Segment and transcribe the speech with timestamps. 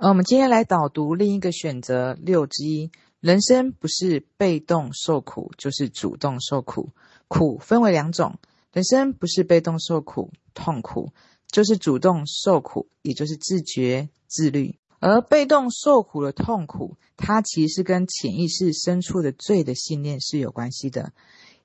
[0.00, 2.90] 呃，我们今天来导读另一个选择六之一。
[3.20, 6.88] 人生不是被动受苦，就是主动受苦。
[7.28, 8.38] 苦分为两种，
[8.72, 11.12] 人生不是被动受苦、痛苦，
[11.48, 14.78] 就是主动受苦，也就是自觉自律。
[15.00, 21.12] 而被动受苦的痛苦，它其实跟潜意识深处的罪的信念是有关系的。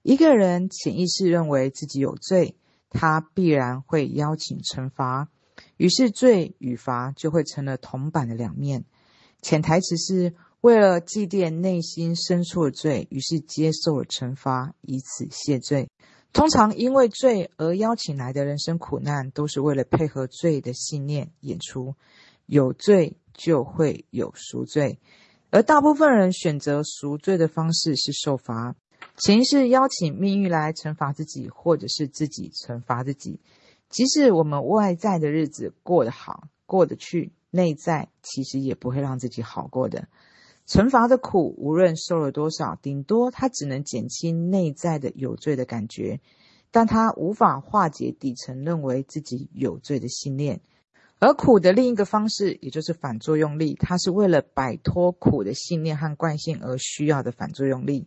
[0.02, 2.57] 一个人潜意识认为自己有罪，
[2.89, 5.29] 他必然会邀请惩罚，
[5.78, 8.86] 于是罪与罚就会成了铜板的两面。
[9.41, 15.90] 潜台词是为了祭奠内心深处的罪，于是接受了惩罚，以此谢罪。
[16.34, 21.96] 通常因为罪而邀请来的人生苦难，都是为了配合罪的信念演出。
[22.46, 24.99] 有罪就会有赎罪，
[25.49, 28.76] 而大部分人选择赎罪的方式是受罚。
[29.18, 33.40] 潜意识邀请命运来惩罚自己，或者是自己惩罚自己。
[33.89, 37.31] 即使我们外在的日子过得好，过得去。
[37.52, 40.09] 内在其实也不会让自己好过的，
[40.67, 46.20] 惩罚的苦，无论受了多少，顶多它只能减轻内在的有罪的感觉，
[46.70, 50.60] 但它无法化解底层认为自己有罪的信念。
[51.20, 58.05] 而苦的另一个方式，也就是反作用力，它是为了摆脱苦的信念和惯性而需要的反作用力。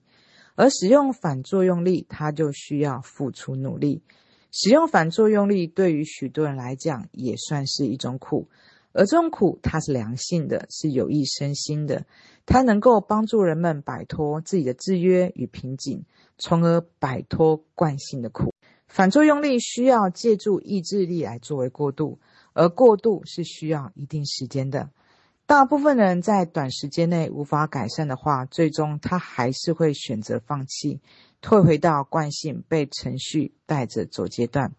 [0.56, 4.03] 而使用反作用力，它就需要付出努力。
[4.50, 8.48] 使用反作用力，对于许多人来讲，也算是一种苦。
[8.92, 12.06] 而这种苦，它是良性的，是有益身心的，
[12.46, 16.04] 它能够帮助人们摆脱自己的制约与瓶颈，
[16.38, 18.52] 从而摆脱惯性的苦。
[18.88, 22.19] 反作用力需要借助意志力来作为过渡，
[22.54, 24.88] 而过渡是需要一定时间的。
[25.46, 31.00] 大部分人在短时间内无法改善的话，最终他还是会选择放弃，
[31.41, 34.72] 退回到惯性被程序带着走阶段。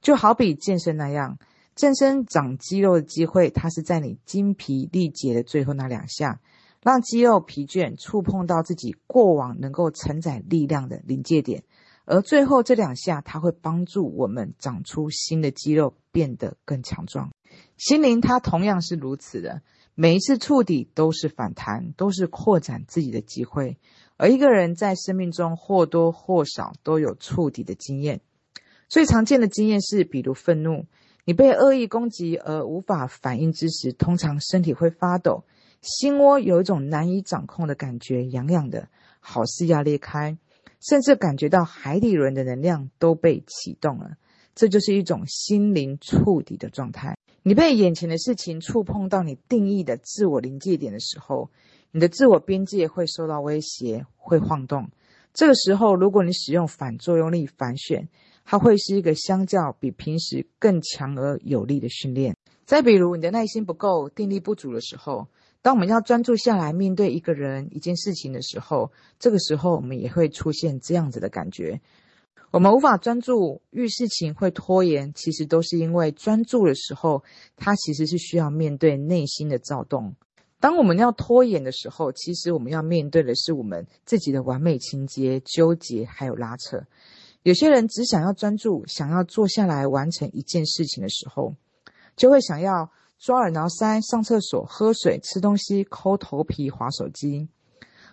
[0.00, 1.38] 就好比健身那样。
[1.74, 6.40] 健身长肌肉的机会，它是在你精疲力竭的最后那两下，
[6.80, 11.64] 让肌肉疲倦，触碰到自己过往能够承载力量的临界点，
[12.04, 17.32] 而最后这两下，它会帮助我们长出新的肌肉，变得更强壮。
[17.76, 19.62] 心灵它同样是如此的，
[19.96, 23.78] 每一次触底都是反弹，都是扩展自己的机会。
[24.24, 28.22] 而一个人在生命中或多或少都有触底的经验，
[28.88, 30.86] 最常见的经验是，比如愤怒。
[31.26, 35.44] 你被恶意攻击而无法反应之时，通常身体会发抖，
[35.82, 38.88] 心窝有一种难以掌控的感觉，痒痒的，
[39.20, 40.38] 好似要裂开，
[40.80, 44.12] 甚至感觉到海底轮的能量都被启动了。
[44.54, 47.14] 这就是一种心灵触底的状态。
[47.42, 51.50] 你被眼前的事情触碰到你定义的自我临界点的时候，
[51.96, 54.90] 你的自我边界会受到威胁，会晃动。
[55.32, 58.08] 这个时候，如果你使用反作用力反选，
[58.44, 62.36] 它会是一个相较比平时更强而有力的训练。
[62.64, 65.28] 再比如，你的耐心不够、定力不足的时候，
[65.62, 68.90] 当我们要专注下来面对一个人、一件事情的时候，
[69.20, 71.80] 这个时候我们也会出现这样子的感觉：
[72.50, 77.22] 我们无法专注，遇事情会拖延，其实都是因为专注的时候，
[77.54, 80.16] 它其实是需要面对内心的躁动。
[80.64, 86.82] 当我们要拖延的时候，其实我们要面对的是我们自己的完美情节、纠结还有拉扯。
[87.42, 91.54] 有些人只想要专注，想要坐下来完成一件事情的时候，
[92.16, 97.46] 就会想要抓耳挠腮、上厕所、喝水、吃东西、抠头皮、划手机。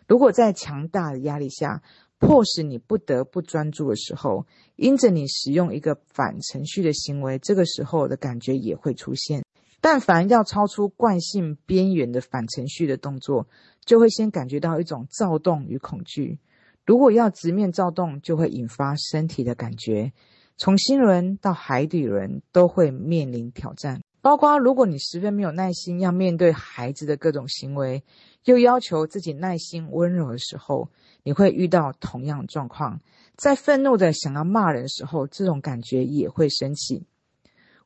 [0.05, 1.81] 如果在强大的压力下，
[2.19, 4.45] 迫使你不得不专注的时候，
[4.75, 9.41] 因着你使用一个反程序的行为，这个时候的感觉也会出现。
[9.81, 13.47] 但凡要超出惯性边缘的反程序的动作，
[13.83, 16.39] 就会先感觉到一种躁动与恐惧。
[16.85, 20.13] 如果要直面躁动，就会引发身体的感觉，
[20.55, 24.01] 从心轮到海底轮都会面临挑战。
[24.21, 28.03] 包括如果你十分没有耐心，要面对孩子的各种行为，
[28.45, 30.89] 又要求自己耐心温柔的时候，
[31.23, 33.01] 你会遇到同样状况。
[33.35, 37.03] 在愤怒的想要骂人的时候，这种感觉也会升起。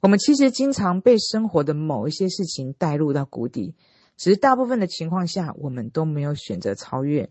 [0.05, 3.73] 我们其实经常被生活的某一些事情带入到谷底，
[4.17, 7.27] 只是大部分的情况下，我们都没有选择超越。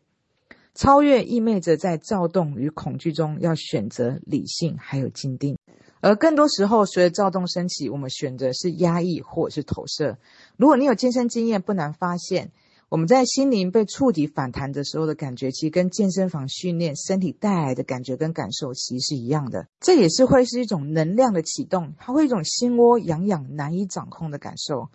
[0.74, 5.56] 超越意味着在躁动与恐惧中要选择理性，还有坚定。
[6.00, 10.18] 而更多时候，随着躁动升起，我们选择是压抑或者是投射。
[10.56, 12.50] 如果你有健身经验，不难发现，
[12.88, 19.66] 我们在心灵被触底反弹的时候的感觉，其实跟健身房训练身体带来的感觉跟感受其实是一样的。
[19.80, 24.90] 这也是会是一种能量的启动，它会一种心窝痒痒难以掌控的感受。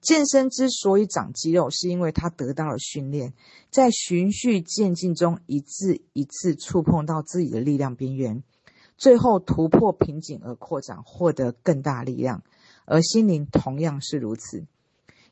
[0.00, 3.32] 健身之所以长肌肉，是因为它得到了训练，
[3.70, 8.42] 在循序渐进中，一次一次触碰到自己的力量边缘，
[8.98, 12.42] 最后突破瓶颈而扩展，获得更大力量。
[12.84, 14.66] 而心灵同样是如此，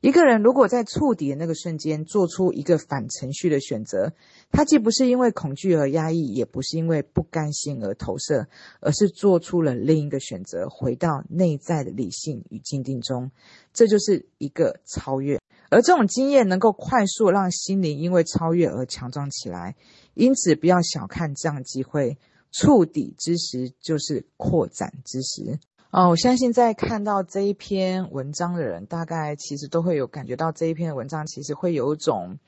[0.03, 4.13] 一个人如果在触底的那个瞬间做出一个反程序的选择，
[4.51, 8.49] 他既不是因为恐惧而压抑，也不是因为不甘心而投射，
[8.81, 13.31] 而是做出了另一个选择，回到内在的理性与静定中。
[13.73, 15.39] 这就是一个超越。
[15.71, 19.77] 而这种经验能够快速让心灵因为超越而强壮起来。
[20.15, 22.19] 因此，不要小看这样的机会。
[22.51, 25.59] 触底之时，就是扩展之时。
[25.93, 32.39] 哦，我相信在看到这一篇文章的人，大概其实都会有感觉到这一篇文章其实会有一种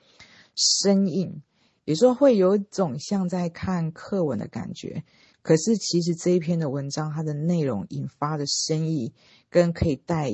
[0.54, 1.42] 生硬，
[1.84, 5.04] 也说会有一种像在看课文的感觉。
[5.42, 9.12] 可是其实这一篇的文章，它的内容引发的深意
[9.50, 10.32] 跟可以带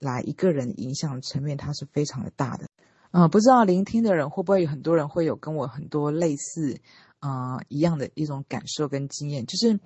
[0.00, 2.66] 来一个人影响层面，它是非常的大的。
[3.12, 6.80] 嗯、不知道聆听的人会不会有很多人会有跟我很多类似
[7.20, 9.78] 啊、一样的一种感受跟经验，就是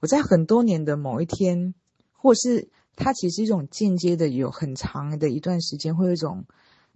[0.00, 1.72] 我在很多年的某一天。
[2.26, 6.44] 或是它其实一种间接的，有很长的一段时间，会有一种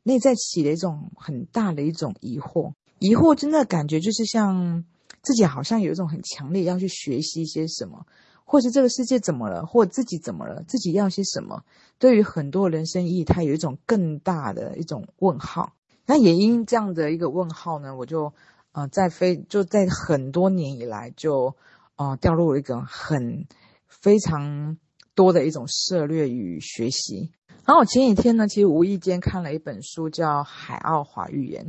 [0.02, 2.72] 内在起的一种很大的一种疑惑。
[2.98, 4.84] 疑惑真的感觉就是像
[5.22, 8.04] 自己好像有一种很强烈要去学习一些什么，
[8.44, 11.62] 或是这个世界怎么了，或自己怎么了，自己要些什么。
[12.00, 15.74] 对于很多人生意义，它有一种更大的一种问号。
[16.06, 18.34] 那也因这样的一个问号呢，我就
[18.72, 21.54] 呃在非就在很多年以来就
[21.94, 23.46] 呃掉入了一个很
[23.86, 24.76] 非常。
[25.14, 27.30] 多的一种涉猎与学习。
[27.66, 31.66] 然后我前几天呢，其实无意间看了一本书，叫《海奥华预言》。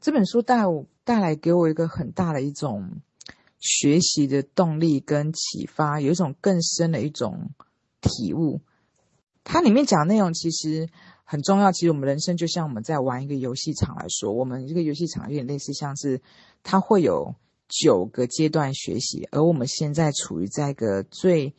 [0.00, 3.02] 这本书带我带来给我一个很大的一种
[3.58, 7.50] 学习的动力跟启发，有一种更深的一种
[8.00, 8.60] 体悟。
[9.42, 10.88] 它里面讲内容其实
[11.24, 11.72] 很重要。
[11.72, 16.22] 其实我们人生就像我们在玩一个游戏场来说，我们这个游戏场有点类似，像是
[16.62, 17.34] 它会有
[17.68, 21.54] 九个阶段学习，而我们现在处于在一个最。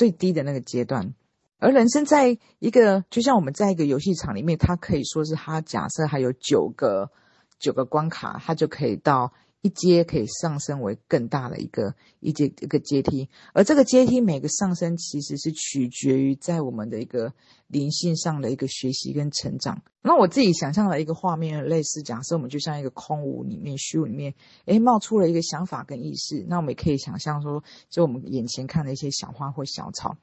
[0.00, 1.12] 最低的那个阶段，
[1.58, 7.10] 而人生在一个，就像我们在一个游戏场里面，它可以说是它假设还有九个
[7.58, 9.30] 九个关卡，它就可以到。
[9.62, 17.32] 一阶可以上升为更大的一个一阶一个阶梯，而这个阶梯每个上升其实是取决于在我们的一个
[17.66, 19.82] 灵性上的一个学习跟成长。
[20.00, 24.34] 那我自己想象的一个画面类似，假设我们就像一个空无里面虚无里面，
[24.64, 30.16] 诶，冒出了一个想法跟意识，那我们也可以想象说，就我们眼前看的一些小花或小草。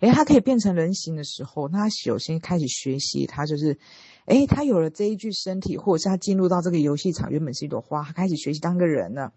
[0.00, 3.76] 诶，它可以变成人形的时候，那他首先开始学习，他就是，
[4.26, 9.32] 诶，他有了这一具身体，或者是他进入到这个游戏场，原本是一朵花，他开始学习当个人了。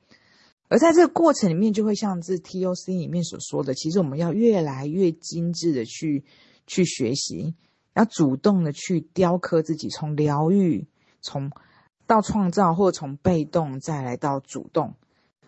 [0.69, 6.23] 而在这个过程里面，就会像这 TOC 里面所说的，其实我们要越来越精致的去
[6.67, 7.55] 去学习，
[7.93, 10.87] 要主动的去雕刻自己，从疗愈，
[11.21, 11.51] 从
[12.07, 14.93] 到创造，或者从被动再来到主动。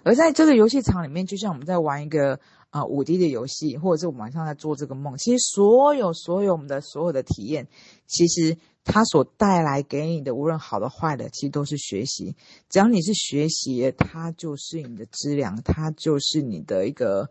[0.03, 2.39] 而在这个游戏场里面，就像我们在玩一个。
[2.73, 7.67] 啊，五 D 的游戏，或者是我们晚上在做这个梦，其实所有所有我们的所有的体验，
[8.07, 12.35] 其实它所带来给你的，无论好的坏的，其实都是学习。
[12.69, 17.29] 只要你是学习，它就是你的资粮，它就是你的一个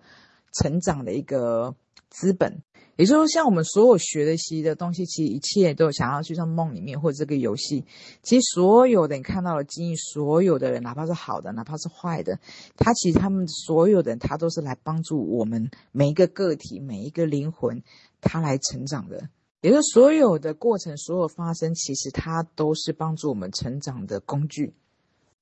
[0.53, 1.75] 成长的一个
[2.09, 2.63] 资本。
[2.97, 7.83] 也就是说，像我们所有学的习的东西，其实一切都想要去像梦里面或者这个游戏。
[8.23, 12.39] 其实所有的你看到的经历，所有的人，哪怕是好的，哪怕是坏的，
[12.77, 17.83] 他其实他们所有的人，他都是来帮助我们每一个个体、每一个灵魂，
[18.21, 19.31] 他来成长的。
[19.63, 24.75] 也就是所有的过程，所有发生，其实它都是帮助我们成长的工具。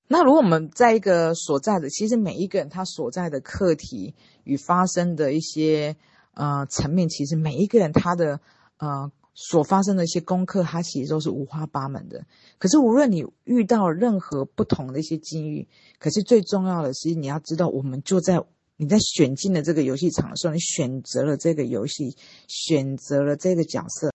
[0.07, 4.15] 那如果我们在一个所在的，其实每一个人他所在的课题
[4.45, 5.97] 与发生的一些。
[6.41, 8.41] 呃，层面其实每一个人他的
[8.79, 12.25] 呃所发生的一些功课，它其实都是五花八门的。
[12.57, 15.69] 可是无论你遇到任何不同的一些境遇，
[15.99, 18.43] 可是最重要的是你要知道，我们就在
[18.79, 22.17] 你在选进了这个游戏场的时候，你选择了这个游戏，
[22.49, 24.11] 选择了这个角色，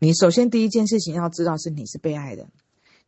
[0.00, 2.46] 你首先第一件事情要知道是你是被爱的，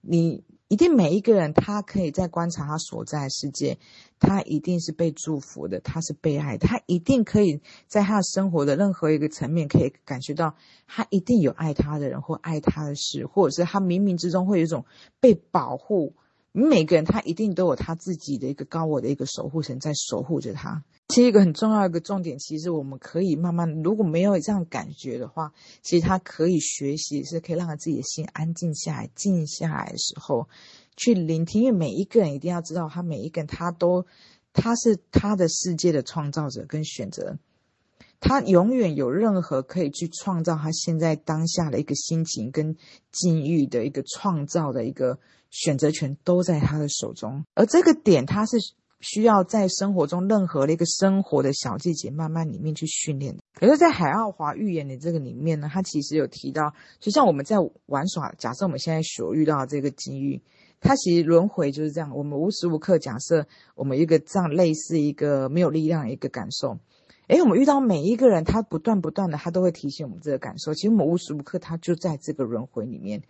[0.00, 0.42] 你。
[0.72, 3.76] 一定每一个人，他可以在观察他所在的世界，
[4.18, 10.54] 他一定是被祝福的，他是被爱，他一定可以在他生活的任何一个层面，可以感觉到
[10.86, 14.86] 他一定有爱他的人或爱他的事，或者是他冥冥之中会有一种
[15.20, 16.14] 被保护。
[16.52, 20.84] 每个人他一定都有他自己的一个高我的一个守护神在守护着他。
[21.12, 25.52] 其实一个很重要的一个重点，其实我们可以慢慢，如果没有这样感觉的话，
[25.82, 30.48] 其实他可以学习，是可以让他自己的心安静下来，静下来的时候
[30.96, 31.64] 去聆听。
[31.64, 34.06] 因为每一个人一定要知道，他每一个人他都
[34.54, 37.36] 他是他的世界的创造者跟选择，
[38.18, 42.74] 他永远有任何可以去创造他现在当下的一个心情跟
[43.10, 45.18] 境遇的一个创造的一个。
[45.54, 48.56] 选择权都在他的手中，而这个点他是
[49.02, 53.36] 需要在生活中任何的一个生活的小细节，慢慢里面去训练。
[53.54, 57.56] 可是，在海奥华预言的这个里面呢，他其实有提到，就像我们在
[57.86, 60.40] 玩耍，假设我们现在所遇到的这个机遇，
[60.80, 62.10] 它其实轮回就是这样。
[62.16, 66.78] 我们无时无刻假设我们一个这样类似一个没有力量的一个感受。
[67.28, 70.74] 诶，我们遇到每一个人，他不断不断的，他都会提醒我们这个感受。
[70.74, 73.22] 其实我们无时无刻，他就在这个轮回里面。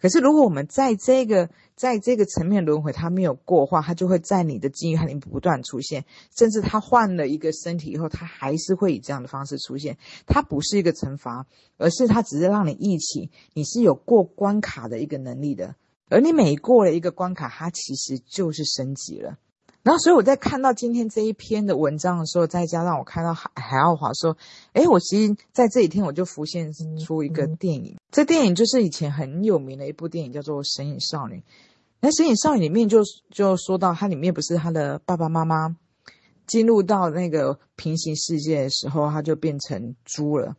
[0.00, 6.04] 可是，如果我们在这个在这个层面轮回，它没有过的话，它就会在你的记忆里不断出现，
[6.36, 9.96] 甚至它换了一个身体以后，它还是会以这样的方式出现。
[10.26, 11.46] 它不是一个惩罚，
[11.78, 15.74] 而是它只是让你忆起你是有过关卡的一个能力的，
[16.10, 19.38] 而你每过了一个关卡，它其实就是升级了。
[19.86, 24.36] 然后，所以我在看到今天这一篇的文章的时候，再加上我看到海海奥华说
[24.74, 31.36] ：“诶，我其实在这几天我就浮现出一个电影，嗯嗯、这电影就是以前很有名的一部电影，叫做《神隐少女》。
[32.00, 35.76] 那《神隐少女》里面就就说到，它里面不是他的爸爸妈妈
[36.48, 40.56] 进入到那个平行世界的时候，他就变成猪了。”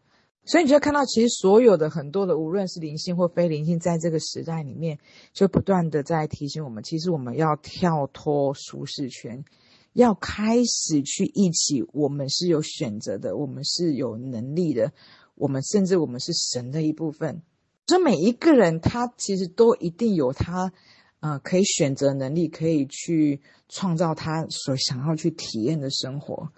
[0.48, 4.98] 所以你就看到，其实所有的很多的，无论是灵性或非灵性，在这个时代里面，
[5.34, 9.44] 就不断的在提醒我们，其实我们要跳脱舒适圈，
[9.92, 14.94] 要开始去一起，我们是有选择的，我们是有能力的，
[15.36, 17.42] 我们甚至我们是神的一部分。
[17.88, 20.72] 所以每一个人，他其实都一定有他，
[21.20, 26.54] 呃，可以选择能力，可以去创造他所想要去体验的生活。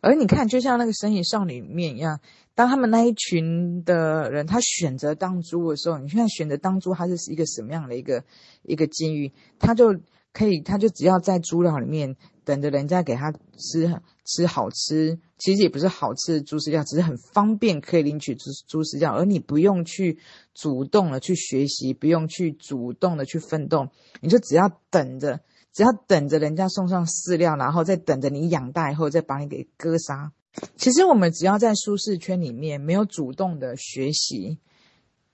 [0.00, 2.20] 而你看，就像那个神隐少女里面一样，
[2.56, 8.24] 当他们那一群的人他选择当猪的时候，你现在选择当猪，他是一个什么样的一个
[8.62, 9.30] 一个境遇？
[9.58, 9.94] 他就
[10.32, 20.18] 可以，他就只要在猪寮里面等着人家给他吃吃好吃，其实也不是好吃的猪饲料，只是很方便可以领取猪猪饲料，而你不用去
[20.54, 23.86] 主动的去学习，不用去主动的去奋斗，
[24.20, 25.40] 你就只要等着。
[25.72, 30.32] 只要等着人家送上饲料，然后再等着你养大以后再把你给割杀。
[30.76, 34.58] 其实我们只要在舒适圈里面没有主动的学习，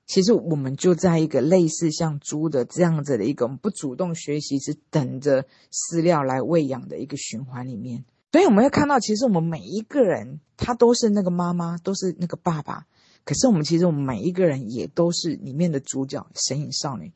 [0.06, 8.04] 其实我们就在一个类似像猪的这样子的一个不主动学习，是等着饲料来喂养的一个循环里面。
[8.32, 12.86] 所以我们会看到，其实我们每一个人他都是那个妈妈，都是那个爸爸。
[13.24, 17.12] 可是我们其实我们每一个人也都是里面的主角，神隐少女。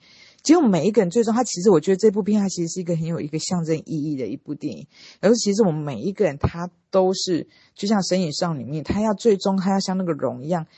[0.47, 4.87] 其实我们每一个人最终，他其实我觉得这部片它其实是一个很有一个象征意义的一部电影。
[5.21, 10.69] 而其实我们每一个人他都是，就像神隐少女里面，他要最终他要像那个龙一样，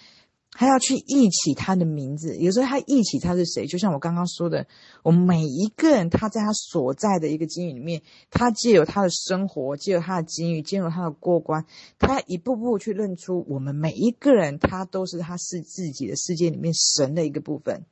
[0.53, 2.39] 他要去忆起他的名字。
[2.39, 4.67] 有时候他忆起他是谁，就像我刚刚说的，
[5.03, 11.67] 我们每一个人他在他所在的一个境遇里面，他借由他的生活，借由他的境遇，借由他的过关，
[11.99, 17.85] 他一步步去认出我们每一个人，他都是他是自己的世界里面神的一个部分。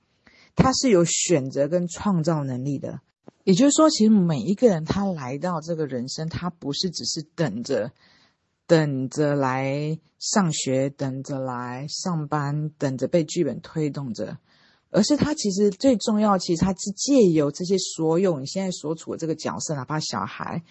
[0.57, 3.01] 他是有选择跟创造能力的，
[3.45, 7.93] 也就是说，其实每一个人他来到这个人生，他不是只是等着，
[8.67, 14.39] 等着来上学，等着来上班，等着被剧本推动着，
[14.91, 20.65] 而是他其实最重要，其实他是借由这些所有你现在所处的这个角色，哪怕小孩，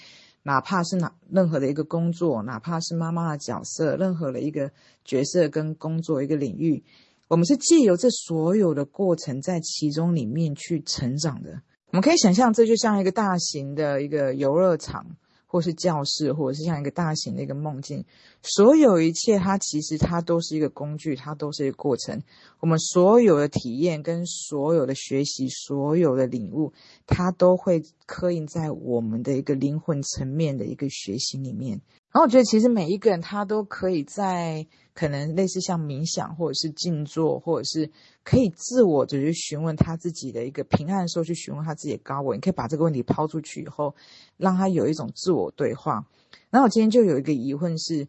[0.44, 4.72] 哪怕是哪任何的一个工作，哪怕是妈妈的角色，任何的一个
[5.06, 6.84] 角色跟工作一个领域。
[7.28, 11.62] 我们是借由这所有的过程，在其中里面去成长的。
[11.92, 15.06] 我们可以想象，这就像一个大型的一个游乐场，
[15.48, 18.06] 或是教室，或者是像一个大型的一个梦境。
[18.44, 22.22] 所有一切，它其实它都是一个工具，它都是一个过程。
[22.60, 26.74] 我们所有的体验跟所有的学习，所有的领悟，
[27.08, 31.82] 它都会刻印在我们的一个灵魂层面的一个学习里面。
[32.12, 37.92] 然后我觉得，其实每一个人他都可以在可能类似像冥想，或者是静坐，或者是
[38.24, 42.34] 可以自我就去询问他自己的一个平安的时候，去询问他自己的高我。
[42.34, 43.94] 你可以把这个问题抛出去以后，
[44.38, 46.08] 让他有一种自我对话。
[46.50, 48.08] 然后我今天就有一个疑问是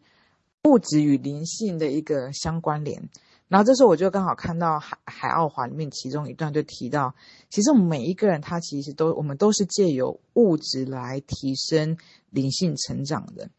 [0.62, 3.10] 物质与灵性的一个相关联。
[3.48, 7.14] 然后这时候我就刚好看到海海奥华里面其中一段就提到，
[7.50, 11.96] 其实我们每一个人他其实都我们都是借由物质来提升
[12.30, 13.50] 灵性成长的。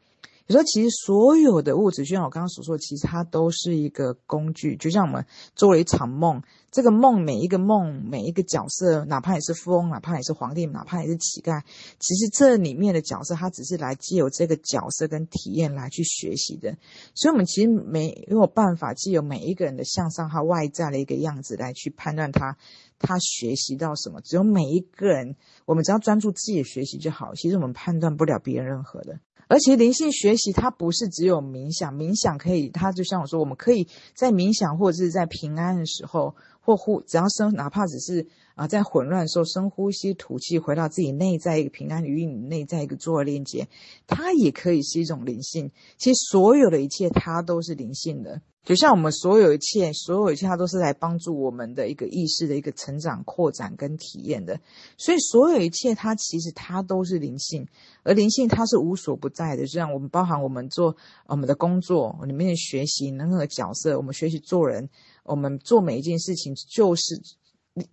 [0.50, 4.78] 你说，其实所有的物质，就像我刚刚所说，其实它都是一个工具。
[4.78, 5.26] 就像我们
[5.56, 11.62] 做了一场梦，这个梦每一个梦，每一个角色，哪怕你是富翁，哪怕你是皇帝，哪怕你是乞丐，
[12.00, 16.78] 其实这里面的角色，它只是来借由这个角色跟体验来去学习的。
[17.14, 22.56] 所以，我们其实没有办法借由每一个人的向上和外在的一个样子来去判断他
[23.00, 24.22] 他学习到什么。
[24.22, 25.36] 只有每一个人，
[25.66, 27.36] 我们只要专注自己的学习就好。
[27.36, 29.20] 其实我们判断不了别人任何的。
[29.48, 43.68] 而且灵性学习它不是只有冥想，冥想可以，它就像我说，我们可以在冥想或者是在平安的时候，或呼，只要深，哪怕只是啊、在混乱的时候深呼吸吐气，回到自己内在一个平安，与你内在一个做链接，
[44.08, 45.72] 它也可以是一种灵性。
[45.98, 48.42] 其实所有的一切，它都是灵性的。
[48.68, 54.60] 就像我们所有一切，所有一切，它都是来帮助我们的一个意识的一个成长、扩展跟体验的。
[54.98, 57.66] 所以，所有一切，它其实它都是灵性，
[58.04, 59.66] 而灵性它是无所不在的。
[59.66, 60.94] 就像我们包含我们做
[61.28, 64.90] 我们的工作里面的学习，任何角色，我们学习做人，
[65.24, 67.22] 我们做每一件事情，就是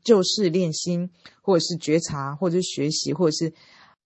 [0.03, 1.09] 就是练心，
[1.41, 3.53] 或者是觉察，或者是学习，或者是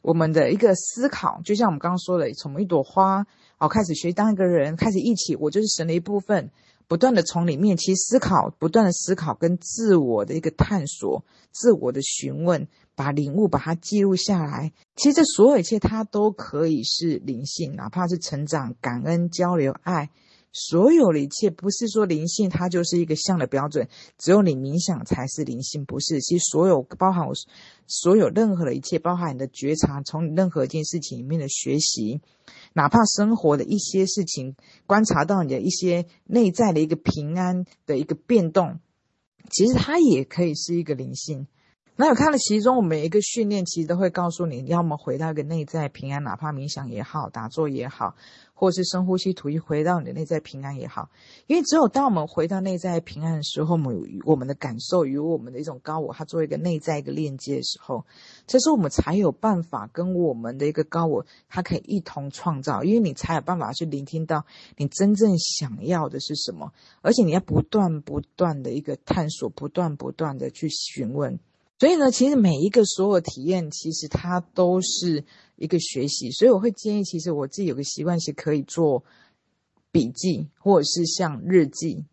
[0.03, 1.41] 我们的一个思考。
[1.43, 3.27] 就像我们刚刚说的，从一朵花。
[3.61, 6.53] 好，开始学当一个人，开始一起，我就是神的一部分，
[6.87, 14.73] 不断的从里面去思考，不断的思考跟自我的一个探索，自我的询问，把领悟把它记录下来。
[14.95, 20.11] 其实这所有一切，它都可以是灵性，哪怕是成长、感恩、交流、爱，
[20.53, 26.21] 所有的一切，不是说灵性它就是一个像的标准，只有你冥想才是灵性，不是。
[26.21, 27.35] 其实所有包含我
[27.87, 32.21] 所有任何的一切，包含你的觉察，从任何一件事情里面的学习。
[32.73, 38.81] 哪怕生活的一些事情，观察到你的一些内在的一个平安的一个变动，
[39.51, 41.47] 其实它也可以是一个灵性。
[42.01, 48.15] 那有看了其中，我每一个训练其实都会告诉你，要么回到一个内在平安，哪怕冥想也好，打坐也好。
[48.55, 51.11] 或是深呼吸吐气，回到你的内在平安也好，
[51.47, 58.05] 因为只有当我们回到内在平安的时候，我们我们的感受与我们的一种高我，它作为一个内在一个链接的时候，
[58.49, 64.45] 这时候我们才有办法跟我们的一个高我，它可以一同创造，因为你才有办法去聆听到
[64.77, 71.39] 你真正想要的是什么，而且你要不断不断的一个探索，不断不断的去询问。
[71.79, 76.31] 所以呢，其实每一个所有体验，其实它都是一个学习。
[76.33, 79.05] 所以我会建议，其实我自己有个习惯是可以做
[79.93, 82.05] 笔记，或者是像日记，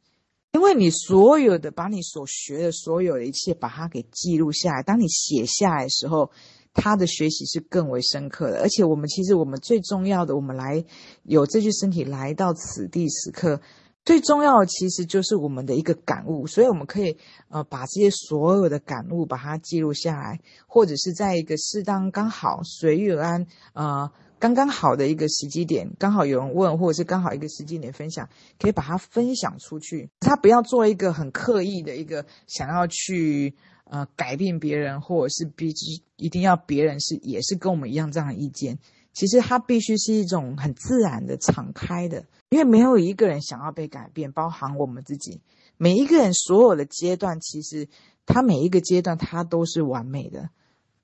[0.53, 4.83] 因为你所有的把你所学的所有的一切，把它给记录下来。
[4.83, 6.29] 当你写下来的时候，
[6.71, 8.59] 它的学习是更为深刻的。
[8.59, 10.85] 而且我们其实我们最重要的，我们来
[11.23, 13.59] 有这具身体来到此地此刻。
[14.05, 17.17] 最重要的其实就是我们的一个感悟，所以我们可以
[17.49, 30.07] 呃把这些所有的感悟把它记录下来，或者是在一个适当刚好随遇而安呃刚刚好的一个时机点，刚好有人问，或者是刚好一个时机点分享，可以把它分享出去。
[30.19, 38.77] 他不要做一个很刻意的一个想要去呃改变别人，或者是必须一定要别人是也是跟我们一样这样的意见。
[39.15, 45.39] 其实它必须是一种很自然的、敞开的，因为没有一个人想要被改变，包含我们自己。
[45.77, 47.87] 每一个人所有的阶段，其实
[48.25, 50.49] 他每一个阶段他都是完美的。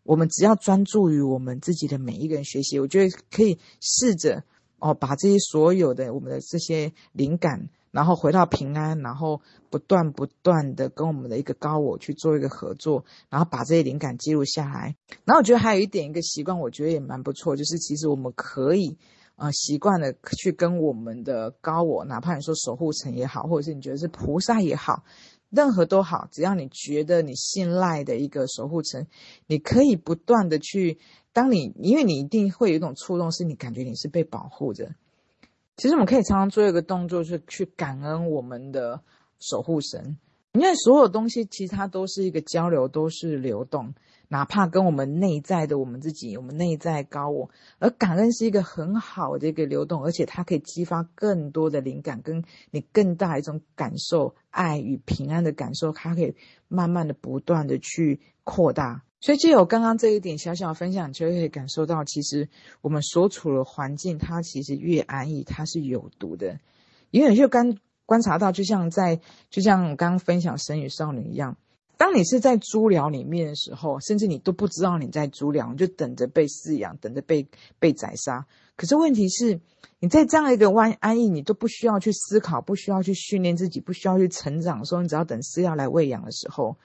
[0.04, 4.44] 我们只要专注于我们自己的每一个人学习，我觉得可以试着
[4.80, 7.70] 哦，把这些所有的我们的这些灵感。
[7.92, 14.96] 然后回到平安，然后不断不断的跟我们的一个高我去做一个合作，然后把这些灵感记录下来。
[15.26, 18.98] 然后我觉得还有一点一个习惯，我觉得也蛮不错，就是其实我们可以
[19.36, 25.04] 呃习惯的去跟我们的高我，哪怕你说守护神也好，或者是你觉得是菩萨也好，
[25.50, 29.08] 任何都好，只要你觉得你信赖的一个守护神，
[29.48, 30.98] 你可以不断的去，
[31.34, 34.96] 当你因为你一定会有一种触动，是你感觉你是被保护着。
[35.82, 39.02] 其实我们可以常常做一个动作，是去感恩我们的
[39.40, 40.16] 守护神，
[40.52, 43.92] 因为所有东西其实它都是一个交流，都是流动，
[44.28, 56.36] 哪怕跟我们内在的我们自己，我们内在高我，而感恩是一个很好的一个流动，而且它可以激发更多的灵感，跟你更大一种感受，爱与平安的感受，它可以
[56.68, 59.02] 慢慢的不断的去扩大。
[59.22, 62.50] 所以，借由刚刚这一点小小的分享，就可以感受到，其实
[62.82, 66.60] 我们所处的环境，它其实越安逸，它是有毒的。
[67.12, 71.56] 因为就刚观察到，就像在，就像我刚刚分享神与少女一样，
[71.98, 78.48] 当你是在猪寮里面的时候，甚至你都不知道你在猪寮，你就等着被饲养，等着被被宰杀。
[78.76, 79.62] 可是问题是，
[80.00, 86.76] 你在这样一个安安逸，你都不需要去思考，不需要去训练自己，不需要去成长的时候，你只要等饲料来喂养的时候。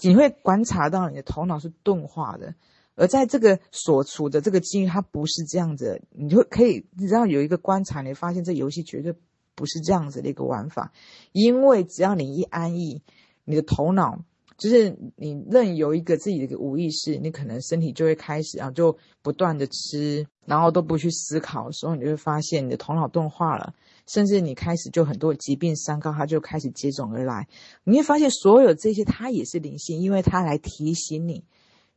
[0.00, 2.54] 你会观察到你的头脑是钝化的，
[2.96, 6.02] 而在这个所处的这个境遇，它不是这样子。
[6.10, 9.14] 你就可以，你知道有一个观察，你发现这游戏绝对
[9.54, 10.92] 不是这样子的一个玩法。
[11.32, 13.02] 因为只要你一安逸，
[13.44, 14.24] 你的头脑
[14.56, 23.74] 就是你任由一个自己的一个无意识，你可能身体就会开始啊，就不断的吃，然后都不去思考的时候，你就会发现你的头脑钝化了。
[24.06, 27.48] 甚至你开始就很多疾病三高，它就开始接踵而来。
[27.84, 31.42] 你会发现，所有这些它也是灵性，因为它来提醒你，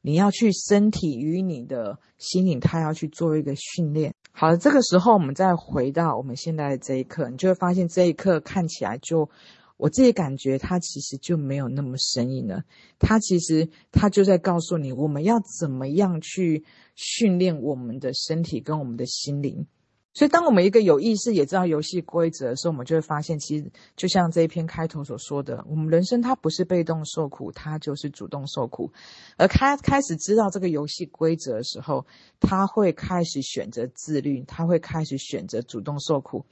[0.02, 4.14] 你要去身体与你的心灵，它要去做一个训练。
[4.32, 9.30] 好了，这个时候我们再回到我们现在的这一刻，你就会发现这一刻看起来就，
[9.78, 12.64] 我自己感觉它其实就没有那么生硬了。
[13.00, 19.68] 它其实它就在告诉你，我们要怎么样去训练我们的身体跟我们的心灵。
[20.14, 28.92] 所以，当我们一个有意识也知道游戏规则的时候，我们就会发现，其实就像这一篇开头所说的，我们人生它不是被动受苦，它就是主动受苦。
[29.38, 32.04] 而开开始知道这个游戏规则的时候，
[32.40, 36.44] 他会开始选择自律，他会开始选择主动受苦。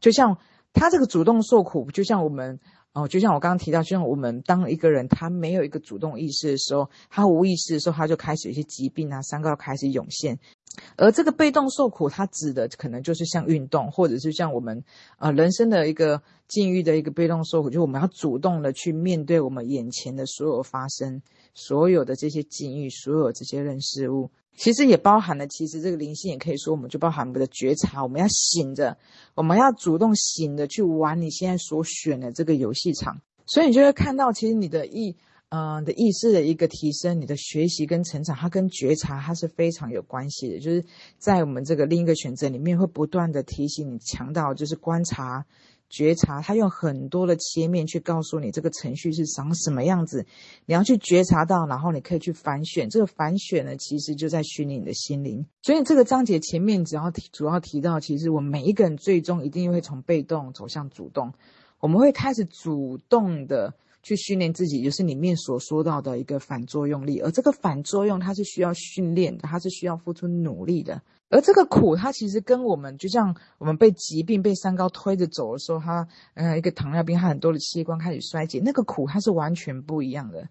[0.00, 0.36] 就像
[0.74, 2.60] 他这个主动受苦，就像我们。
[2.96, 10.38] 哦，就像我刚刚提到，就像我们当一个人他没有一个主动意识的时候，他无意识的时候，他就开始有一些疾病啊、三高开始涌现。
[10.96, 14.84] 而这个被动受苦，它指的可能就是像运动，或者是像我们
[15.18, 21.20] 呃人生的一个境遇的一个被动受苦，就是我们要主动的去面对我们眼前的所有发生，
[21.52, 24.30] 所有的这些境遇，所有这些人事物。
[24.56, 28.96] 其实也包含了，其实这个灵性也可以说，我们就包含我们的觉察，我们要醒着，
[29.34, 33.20] 我们要主动醒着去玩你现在所选的这个游戏场。
[33.46, 35.14] 所以你就会看到，其实你的意，
[35.50, 40.58] 嗯、呃，的意识的一个提升，你的学习跟成长，它跟觉察它是非常有关系的。
[40.60, 40.84] 就是
[41.18, 45.44] 在我们这个另一个选择里面，会不断的提醒你，强调就是观察。
[45.94, 50.26] 觉察，他用很多的切面去告诉你这个程序是长什么样子，
[50.66, 52.90] 你要去觉察到，然后你可以去反选。
[52.90, 55.46] 这个反选呢，其实就在训练你的心灵。
[55.62, 61.32] 所以这个章节前面只要提，主要提到，其实我们每一个人最终一定会从被动走向主动，
[61.78, 63.74] 我们会开始主动的
[64.04, 67.18] 去训练自己，就是里面所说到的一个反作用力。
[67.18, 71.02] 而这个反作用，它是需要训练的，它是需要付出努力的。
[71.30, 80.48] 而这个苦，它其实跟我们就像我们被疾病、被三高推着走的时候，它呃一个糖尿病，它很多的器官开始衰竭，那个苦它是完全不一样的。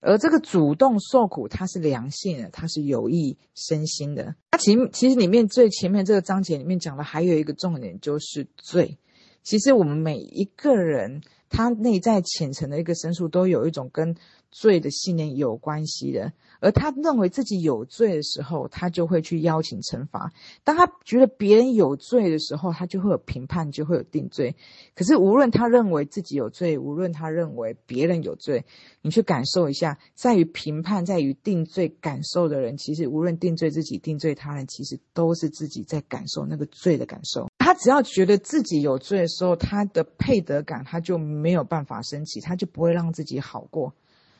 [0.00, 4.34] 而这个主动受苦，它是良性的，它是有益身心的。
[4.50, 8.96] 它其实其实里面最前面这个章节里面讲的还有一个重点，就是罪。
[9.42, 14.14] 其实我们每一个人，他内在浅层的一个深处，都有一种跟
[14.58, 16.32] 罪的信念有关系的。
[16.58, 20.30] 而他认为自己有罪的时候，他就会去邀请惩罚；
[20.64, 24.56] 当他觉得别人有罪的时候，他就会有评判，就会有定罪。
[24.94, 28.64] 可是无论他认为自己有罪，无论他认为别人有罪，
[29.02, 37.46] 你去感受一下，在于评判、在于定罪感受的人，其实无论定罪自己、定罪他人，其实都是自己在感受那个罪的感受。
[37.58, 43.92] 他只要觉得自己有罪的时候，他的配得感他就没有办法升起，他就不会让自己好过。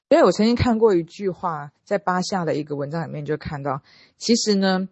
[0.08, 3.82] 因为我曾经看过一句话，在巴夏的一个文章里面就看到，
[4.18, 4.88] 其实呢，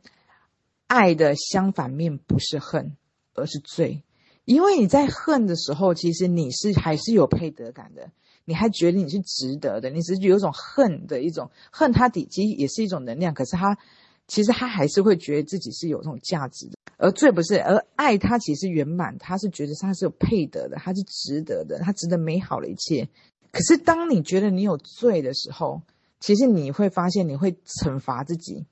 [0.89, 2.97] 爱的相反面不是恨，
[3.35, 4.03] 而是罪。
[4.45, 8.11] 因为你在恨的时候，其实你是还是有配得感的，
[8.45, 13.79] 你还觉得你是值得的，你只是有一种恨的一种恨，它底其实也是一种能量，可是他
[14.27, 16.73] 其实他还是会觉得自己是有这种价值的。
[16.97, 23.09] 而罪不是，而爱它其实圆满，他是觉得他是有配得的，他是值得的，他值得美好的一切。
[23.55, 25.81] 可是，当你觉得你有罪的时候，
[26.19, 28.67] 其实你会发现你会惩罚自己，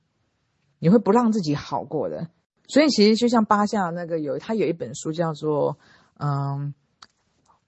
[0.80, 2.28] 你会不让自己好过的。
[2.66, 5.74] 所以，其实就像巴夏那个有他有一本书叫做
[6.18, 6.74] 《嗯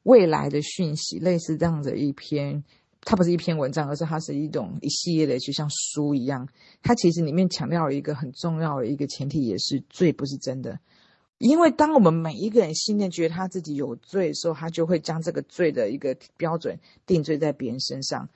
[0.02, 2.64] 未来的讯息》，类似这样的一篇，
[3.02, 6.48] 它不是一篇文章，而是它是一种一系列的，就像书一样。
[6.82, 10.80] 它其实里面强调了一个很重要的一个前提，也是罪不是真的。
[11.38, 18.28] 因为当我们每一个人信念觉得他自己有罪的时候，他就会将这个罪的一个标准定罪在别人身上，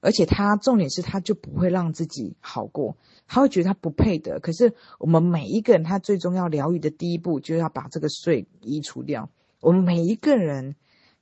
[0.00, 4.40] 而且他重点是他就不会让自己好过，他会觉得他不配得。
[4.40, 9.30] 可是我们每一个人，他最终要疗愈的第一步，就要把这个罪移除掉。
[9.60, 10.74] 我们每一个人，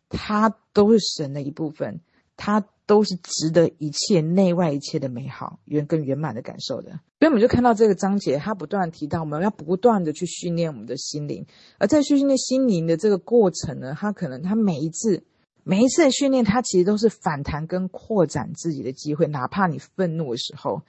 [0.08, 2.00] 他都是神的一部分，
[2.36, 2.64] 他。
[2.88, 11.44] 都是值得一切内外一切的美好圆跟圆满的感受的，所以我们就看到这个章节，他不断提到我们要不断的去训练我们的心灵，
[11.77, 15.22] 而在训练心灵的这个过程呢，他可能他每一次
[15.64, 20.81] 每一次的训练，他其实都是反弹跟扩展自己的机会，哪怕你愤怒的时候，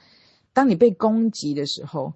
[0.53, 2.13] 当你被攻击的时候。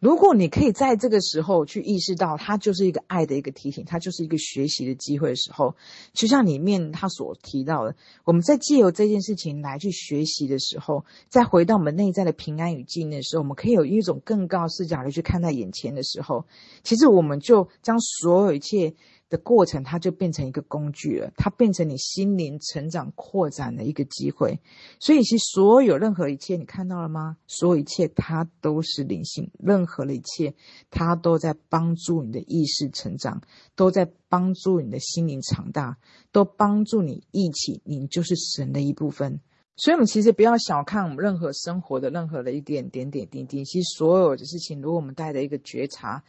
[0.00, 5.74] 如果你可以在这个时候去意识到，它就是一个爱的一个提醒，它就是一个学习的机会的时候，
[6.12, 16.44] 就像里面他所提到的，我们在借由这件事情来去学习的时候，再回到我们内在的平安与静的时候，我们可以有一种更高视角的去看待眼前的时候，
[16.84, 18.94] 其实我们就将所有一切。
[19.28, 24.58] 的过程，它就变成一个工具了，它变成你心灵成长扩展的一个机会。
[24.98, 27.36] 所以，其实所有任何一切，你看到了吗？
[27.46, 30.54] 所有一切，它都是灵性，任何的一切，
[30.90, 33.42] 它都在帮助你的意识成长，
[33.76, 35.98] 都在帮助你的心灵长大，
[36.32, 39.40] 都帮助你一起你就是神的一部分。
[39.76, 43.64] 所以，我们其实不要小看我们任何生活的任何的一点点点滴滴。
[43.64, 46.24] 其实，所有的事情，如果我们带着一个觉察。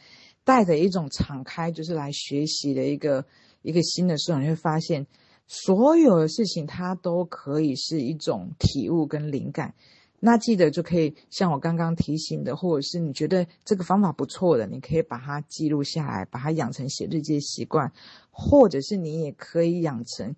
[0.49, 3.23] 带着一种敞开，就是来学习的一个
[3.61, 5.05] 一个新的时候，你会发现，
[5.45, 9.75] 所有的事情它都可以是一种体悟跟灵感。
[10.19, 17.91] 那记得就可以像我刚刚提醒的，或者是你觉得这个方法不错的，你可以把它记录下来，把它养成写日记的习惯，
[18.31, 20.35] 或者是你也可以养成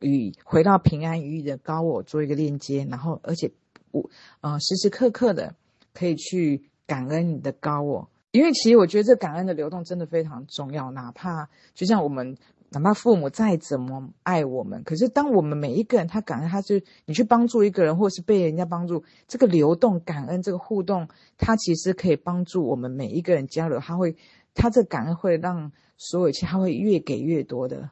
[0.00, 3.52] 与回到平安无事的高我做一个链接，然后而且
[3.92, 5.54] 我呃时时刻刻的
[5.92, 12.36] 可以去感恩你的高我，因为其实我觉得这感恩的流动真的非常重要，哪怕就像我们。
[12.70, 21.06] 哪怕父母再怎么爱我们，可是当我们每一个人他感恩，他就你去帮助一个人，或是被人家帮助，这个流动感恩这个互动，
[21.38, 23.78] 它其实可以帮助我们每一个人交流。
[23.78, 24.16] 他会，
[24.54, 27.90] 他这感恩会让所有一切，他会越给越多的。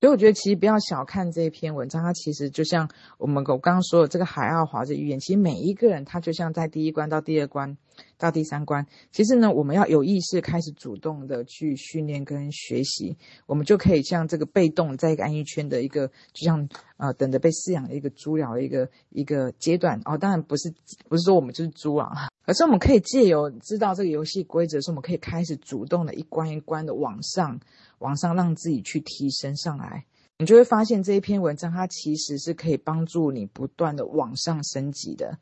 [0.00, 7.76] 所以我觉得，其实不要小看这一篇文章，它其实就像我们我刚刚说的这个海奥华这预言，其实每一个人他就像在第一关到第二关
[8.16, 20.16] 到第三关，其实呢，我们要有意识开始主动的去训练跟学习，我们就可以像这个被动在一个安逸圈的一个，就像呃等着被饲养的一个猪鸟的一个一个阶段哦。
[20.16, 20.72] 当然不是
[21.08, 27.58] 不是说我们就是猪啊， 而是我们可以借由知道这个游戏规则，是我们可以开始主动的一关一关的往上。
[27.98, 30.04] 往上让自己去提升上来，
[30.38, 35.38] 你就会发现这一篇文章它其实是可以帮助你不断的往上升级的，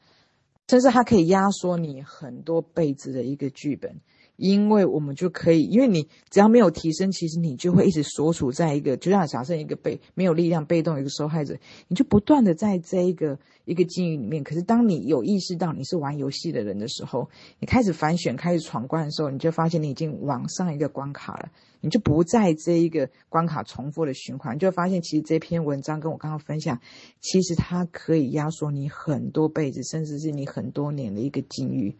[0.69, 4.01] 甚至它可以压缩你很多辈子的一个剧本。
[4.37, 11.57] 因为我们就可以，因为你只要没有提升，其实你就会一直所处在一个，就像假设一个被没有力量、被动一个受害者，
[11.88, 14.44] 你就不断的在这一个一个境遇里面。
[14.44, 26.81] 可是当你有意识到你是玩游戏的人的时候，你开始反选、开始闯关的时候，你就发现你已经往上一个关卡了，你就不在这一个关卡重复的循环，你就发现其实这篇文章跟我刚刚分享，
[27.20, 31.96] 其实它可以压缩你很多辈子，甚至是你很多年的一个境遇。